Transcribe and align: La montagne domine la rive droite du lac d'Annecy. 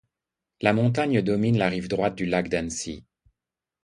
La 0.61 0.73
montagne 0.73 1.21
domine 1.21 1.57
la 1.59 1.69
rive 1.69 1.87
droite 1.87 2.15
du 2.15 2.25
lac 2.25 2.49
d'Annecy. 2.49 3.05